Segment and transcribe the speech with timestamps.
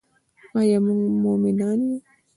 [0.59, 1.97] آیا موږ مومنان یو؟